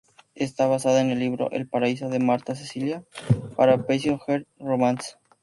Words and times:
Está 0.33 0.65
basada 0.65 0.99
en 1.01 1.11
el 1.11 1.19
libro 1.19 1.51
"El 1.51 1.67
Paraiso" 1.67 2.09
de 2.09 2.17
Martha 2.17 2.55
Cecilia 2.55 3.03
para 3.55 3.85
Precious 3.85 4.19
Hearts 4.25 4.47
Romances. 4.57 5.19